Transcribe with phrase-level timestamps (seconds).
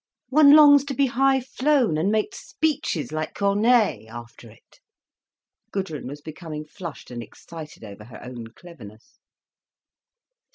[0.29, 4.79] One longs to be high flown, and make speeches like Corneille, after it."
[5.69, 9.19] Gudrun was becoming flushed and excited over her own cleverness.